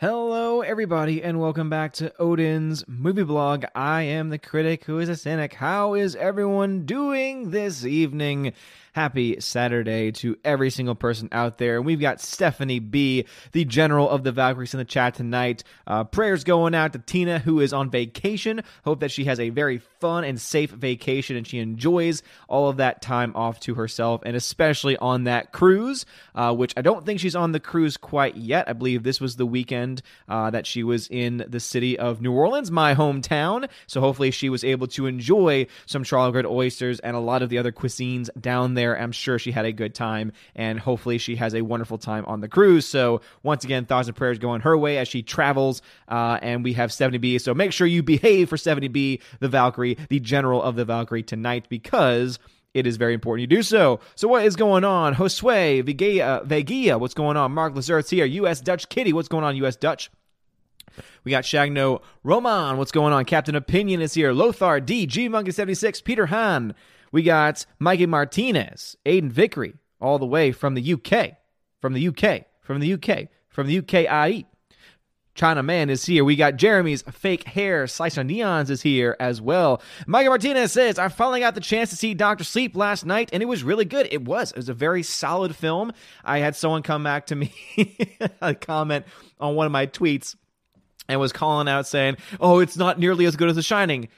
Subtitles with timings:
[0.00, 3.64] Hello, everybody, and welcome back to Odin's movie blog.
[3.74, 5.54] I am the critic who is a cynic.
[5.54, 8.52] How is everyone doing this evening?
[8.92, 11.76] Happy Saturday to every single person out there.
[11.76, 15.62] And we've got Stephanie B, the general of the Valkyries, in the chat tonight.
[15.86, 18.60] Uh, prayers going out to Tina, who is on vacation.
[18.84, 22.78] Hope that she has a very fun and safe vacation and she enjoys all of
[22.78, 26.04] that time off to herself, and especially on that cruise,
[26.34, 28.68] uh, which I don't think she's on the cruise quite yet.
[28.68, 32.32] I believe this was the weekend uh, that she was in the city of New
[32.32, 33.68] Orleans, my hometown.
[33.86, 37.58] So hopefully she was able to enjoy some Charlotte oysters and a lot of the
[37.58, 38.98] other cuisines down there.
[38.98, 42.40] I'm sure she had a good time, and hopefully she has a wonderful time on
[42.40, 42.86] the cruise.
[42.86, 45.82] So once again, thoughts and prayers going her way as she travels.
[46.08, 47.38] Uh, and we have Stephanie B.
[47.38, 51.22] So make sure you behave for Stephanie B, the Valkyrie, the general of the Valkyrie
[51.22, 52.38] tonight, because
[52.74, 54.00] it is very important you do so.
[54.14, 55.14] So what is going on?
[55.14, 57.52] Josue, Vegia, Vegia what's going on?
[57.52, 58.26] Mark Lazert's here.
[58.26, 58.60] U.S.
[58.60, 59.56] Dutch Kitty, what's going on?
[59.56, 59.76] U.S.
[59.76, 60.10] Dutch.
[61.24, 63.24] We got Shagno Roman, what's going on?
[63.24, 64.32] Captain Opinion is here.
[64.32, 66.74] Lothar D, G Monkey 76, Peter Han,
[67.12, 71.36] we got Mikey Martinez, Aiden Vickery, all the way from the UK,
[71.80, 74.44] from the UK, from the UK, from the UKIE.
[75.38, 76.24] China Man is here.
[76.24, 77.86] We got Jeremy's fake hair.
[77.86, 79.80] Slice of Neons is here as well.
[80.06, 83.40] Mikey Martinez says, I finally got the chance to see Doctor Sleep last night, and
[83.40, 84.08] it was really good.
[84.10, 84.50] It was.
[84.50, 85.92] It was a very solid film.
[86.24, 87.54] I had someone come back to me,
[88.42, 89.06] a comment
[89.38, 90.34] on one of my tweets,
[91.08, 94.08] and was calling out saying, Oh, it's not nearly as good as The Shining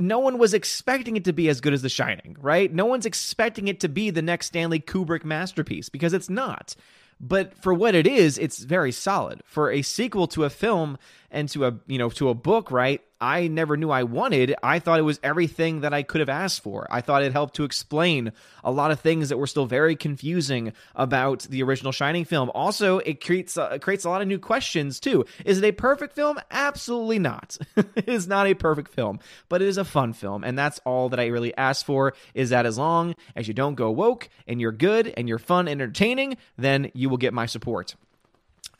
[0.00, 2.72] no one was expecting it to be as good as The Shining, right?
[2.72, 6.74] No one's expecting it to be the next Stanley Kubrick masterpiece because it's not.
[7.20, 9.42] But for what it is, it's very solid.
[9.44, 10.96] For a sequel to a film
[11.30, 13.02] and to a, you know, to a book, right?
[13.20, 14.54] I never knew I wanted.
[14.62, 16.86] I thought it was everything that I could have asked for.
[16.90, 18.32] I thought it helped to explain
[18.64, 22.50] a lot of things that were still very confusing about the original Shining film.
[22.54, 25.24] Also, it creates uh, creates a lot of new questions too.
[25.44, 26.38] Is it a perfect film?
[26.50, 27.58] Absolutely not.
[27.76, 31.10] it is not a perfect film, but it is a fun film, and that's all
[31.10, 32.14] that I really ask for.
[32.34, 35.68] Is that as long as you don't go woke and you're good and you're fun,
[35.68, 37.94] entertaining, then you will get my support.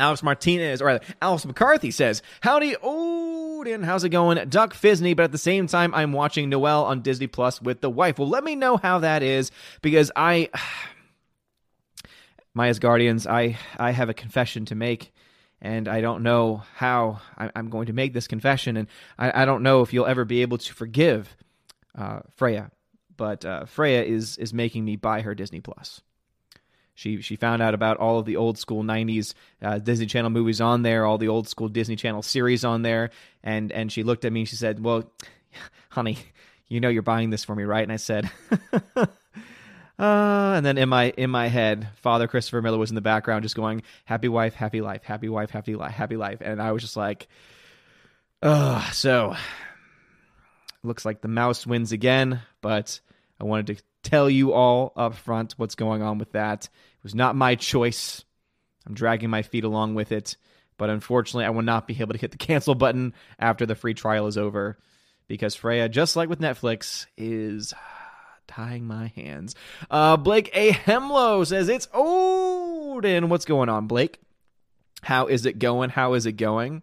[0.00, 2.74] Alex Martinez, or Alice McCarthy says, Howdy,
[3.60, 4.48] How's it going?
[4.48, 7.90] Duck Fisney, but at the same time, I'm watching Noelle on Disney Plus with the
[7.90, 8.18] wife.
[8.18, 9.50] Well, let me know how that is
[9.82, 10.48] because I,
[12.54, 15.12] my Asgardians, I, I have a confession to make.
[15.60, 18.88] And I don't know how I'm going to make this confession, and
[19.18, 21.36] I, I don't know if you'll ever be able to forgive
[21.94, 22.70] uh, Freya.
[23.14, 26.00] But uh, Freya is is making me buy her Disney Plus.
[27.00, 30.60] She she found out about all of the old school '90s uh, Disney Channel movies
[30.60, 33.08] on there, all the old school Disney Channel series on there,
[33.42, 35.10] and and she looked at me and she said, "Well,
[35.88, 36.18] honey,
[36.68, 38.30] you know you're buying this for me, right?" And I said.
[39.98, 43.42] Uh, and then in my in my head, Father Christopher Miller was in the background,
[43.42, 46.80] just going, "Happy wife, happy life, happy wife, happy life, happy life," and I was
[46.80, 47.28] just like,
[48.40, 49.36] "Ugh." So,
[50.82, 52.98] looks like the mouse wins again, but
[53.38, 56.70] I wanted to tell you all up front what's going on with that.
[57.00, 58.24] It was not my choice.
[58.86, 60.36] I'm dragging my feet along with it.
[60.76, 63.94] But unfortunately, I will not be able to hit the cancel button after the free
[63.94, 64.78] trial is over
[65.28, 67.72] because Freya, just like with Netflix, is
[68.46, 69.54] tying my hands.
[69.90, 70.72] Uh, Blake A.
[70.72, 73.30] Hemlo says it's Odin.
[73.30, 74.20] What's going on, Blake?
[75.02, 75.88] How is it going?
[75.88, 76.82] How is it going?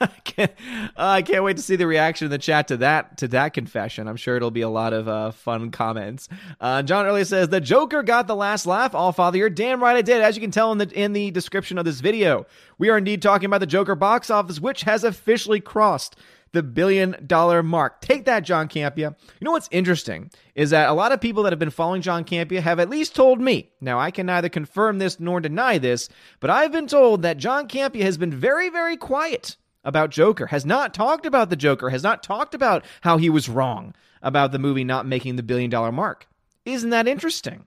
[0.00, 0.52] I, can't,
[0.96, 3.52] uh, I can't wait to see the reaction in the chat to that to that
[3.52, 4.08] confession.
[4.08, 6.28] I'm sure it'll be a lot of uh, fun comments.
[6.60, 8.94] Uh, John Early says the Joker got the last laugh.
[8.94, 10.22] All father, you're damn right I did.
[10.22, 12.46] As you can tell in the in the description of this video,
[12.78, 16.16] we are indeed talking about the Joker box office, which has officially crossed
[16.52, 18.00] the billion dollar mark.
[18.00, 19.14] Take that, John Campea.
[19.40, 22.24] You know what's interesting is that a lot of people that have been following John
[22.24, 23.70] Campea have at least told me.
[23.80, 26.08] Now, I can neither confirm this nor deny this,
[26.40, 30.66] but I've been told that John Campea has been very, very quiet about Joker, has
[30.66, 34.58] not talked about the Joker, has not talked about how he was wrong about the
[34.58, 36.26] movie not making the billion dollar mark.
[36.64, 37.66] Isn't that interesting?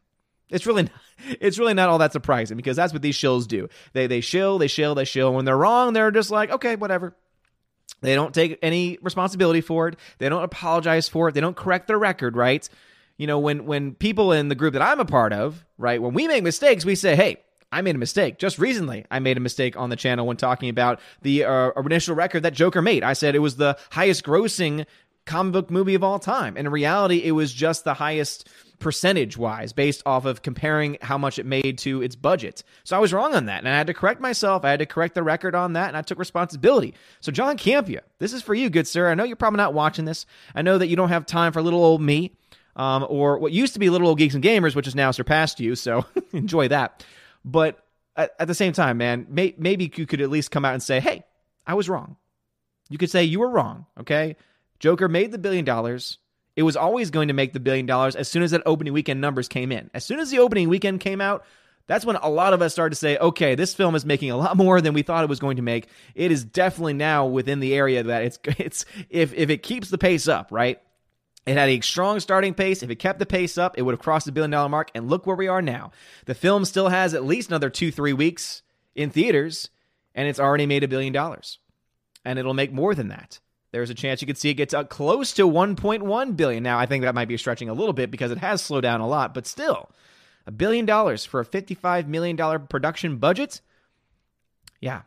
[0.50, 0.90] It's really
[1.40, 3.69] it's really not all that surprising because that's what these shills do.
[3.94, 5.34] They they shill, they shill, they shill.
[5.34, 7.16] When they're wrong, they're just like, okay, whatever.
[8.01, 9.97] They don't take any responsibility for it.
[10.17, 11.34] They don't apologize for it.
[11.34, 12.67] They don't correct their record, right?
[13.17, 16.13] You know, when when people in the group that I'm a part of, right, when
[16.13, 17.37] we make mistakes, we say, "Hey,
[17.72, 18.40] I made a mistake.
[18.40, 22.16] Just recently, I made a mistake on the channel when talking about the uh, initial
[22.16, 23.03] record that Joker made.
[23.03, 24.85] I said it was the highest grossing
[25.29, 26.58] comic book movie of all time.
[26.58, 28.49] And in reality, it was just the highest
[28.79, 32.64] percentage wise based off of comparing how much it made to its budget.
[32.84, 33.59] So I was wrong on that.
[33.59, 34.66] And I had to correct myself.
[34.66, 35.90] I had to correct the record on that.
[35.90, 36.96] And I took responsibility.
[37.20, 39.09] So, John Campea, this is for you, good sir.
[39.09, 40.26] I know you're probably not watching this.
[40.55, 42.35] I know that you don't have time for little old me.
[42.75, 45.59] Um, or what used to be little old geeks and gamers, which has now surpassed
[45.59, 45.75] you.
[45.75, 47.05] So enjoy that.
[47.43, 47.84] But
[48.16, 50.82] at, at the same time, man, may, maybe you could at least come out and
[50.82, 51.25] say, hey,
[51.67, 52.16] I was wrong.
[52.90, 54.35] You could say you were wrong, okay?
[54.79, 56.17] Joker made the billion dollars.
[56.55, 59.22] It was always going to make the billion dollars as soon as that opening weekend
[59.22, 59.90] numbers came in.
[59.93, 61.46] As soon as the opening weekend came out,
[61.87, 64.37] that's when a lot of us started to say, okay, this film is making a
[64.37, 65.87] lot more than we thought it was going to make.
[66.16, 69.97] It is definitely now within the area that it's it's if if it keeps the
[69.97, 70.82] pace up, right?
[71.46, 72.84] It had a strong starting pace.
[72.84, 74.91] If it kept the pace up, it would have crossed the billion dollar mark.
[74.93, 75.91] And look where we are now.
[76.25, 78.61] The film still has at least another two, three weeks
[78.93, 79.70] in theaters,
[80.14, 81.58] and it's already made a billion dollars.
[82.23, 83.40] And it'll make more than that.
[83.72, 86.64] There's a chance you could see it get to uh, close to 1.1 billion.
[86.64, 89.02] Now, I think that might be stretching a little bit because it has slowed down
[89.02, 89.92] a lot, but still,
[90.48, 93.62] a billion dollars for a $55 million production budget?
[94.82, 95.02] Yeah.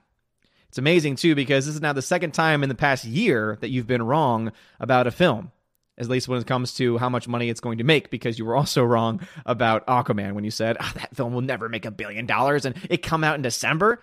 [0.68, 3.70] It's amazing, too, because this is now the second time in the past year that
[3.70, 5.50] you've been wrong about a film
[5.98, 8.44] at least when it comes to how much money it's going to make, because you
[8.44, 11.90] were also wrong about Aquaman when you said, oh, that film will never make a
[11.90, 14.02] billion dollars and it come out in December.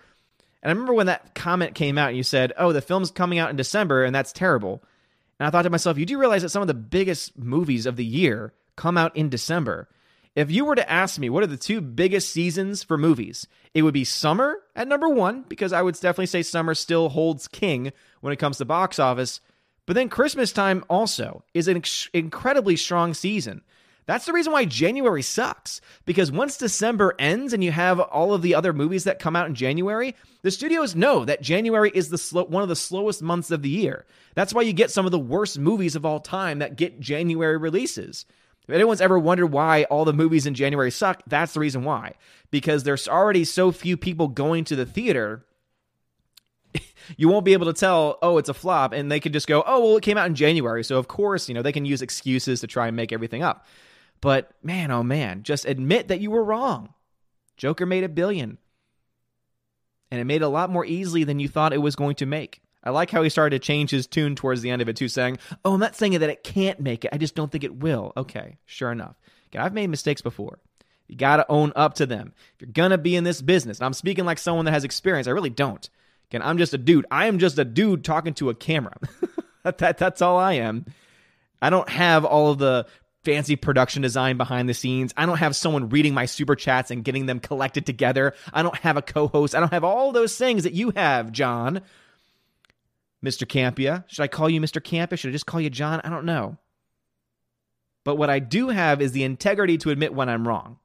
[0.62, 3.38] And I remember when that comment came out and you said, oh, the film's coming
[3.38, 4.82] out in December and that's terrible.
[5.38, 7.96] And I thought to myself, you do realize that some of the biggest movies of
[7.96, 9.88] the year come out in December.
[10.36, 13.82] If you were to ask me what are the two biggest seasons for movies, it
[13.82, 17.92] would be summer at number one, because I would definitely say summer still holds king
[18.20, 19.40] when it comes to box office.
[19.86, 23.62] But then Christmas time also is an incredibly strong season.
[24.06, 25.80] That's the reason why January sucks.
[26.04, 29.46] Because once December ends and you have all of the other movies that come out
[29.46, 33.50] in January, the studios know that January is the slow, one of the slowest months
[33.50, 34.04] of the year.
[34.34, 37.56] That's why you get some of the worst movies of all time that get January
[37.56, 38.26] releases.
[38.66, 42.14] If anyone's ever wondered why all the movies in January suck, that's the reason why.
[42.50, 45.44] Because there's already so few people going to the theater
[47.16, 49.62] you won't be able to tell, oh, it's a flop, and they could just go,
[49.66, 52.02] oh, well, it came out in January, so of course, you know, they can use
[52.02, 53.66] excuses to try and make everything up.
[54.20, 56.92] But man, oh man, just admit that you were wrong.
[57.56, 58.58] Joker made a billion.
[60.10, 62.60] And it made a lot more easily than you thought it was going to make.
[62.82, 65.08] I like how he started to change his tune towards the end of it too,
[65.08, 67.10] saying, Oh, I'm not saying that it can't make it.
[67.12, 68.12] I just don't think it will.
[68.16, 69.16] Okay, sure enough.
[69.48, 70.58] Okay, I've made mistakes before.
[71.06, 72.32] You got to own up to them.
[72.54, 74.84] If you're going to be in this business, and I'm speaking like someone that has
[74.84, 75.88] experience, I really don't.
[76.30, 77.06] Again, I'm just a dude.
[77.10, 78.96] I am just a dude talking to a camera.
[79.64, 80.86] that, that, that's all I am.
[81.60, 82.86] I don't have all of the
[83.24, 85.12] fancy production design behind the scenes.
[85.16, 88.34] I don't have someone reading my super chats and getting them collected together.
[88.52, 89.54] I don't have a co host.
[89.54, 91.80] I don't have all those things that you have, John.
[93.24, 93.44] Mr.
[93.44, 94.04] Campea.
[94.06, 94.80] Should I call you Mr.
[94.80, 95.18] Campea?
[95.18, 96.00] Should I just call you John?
[96.04, 96.56] I don't know.
[98.04, 100.78] But what I do have is the integrity to admit when I'm wrong.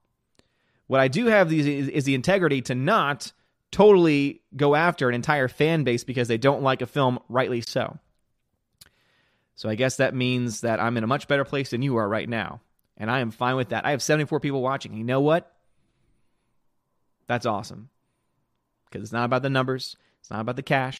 [0.87, 3.31] What I do have is the integrity to not
[3.75, 7.99] totally go after an entire fan base because they don't like a film, rightly so.
[9.55, 12.07] So I guess that means that I'm in a much better place than you are
[12.07, 12.61] right now.
[12.95, 13.85] And I am fine with that.
[13.85, 14.95] I have 74 people watching.
[14.95, 15.53] You know what?
[17.27, 17.89] That's awesome.
[18.85, 20.93] Because it's not about the numbers, it's not about the cash,